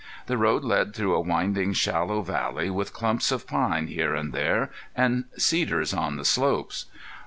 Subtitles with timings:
[0.25, 4.71] The road led through a winding, shallow valley, with clumps of pine here and there,
[4.95, 6.85] and cedars on the slopes.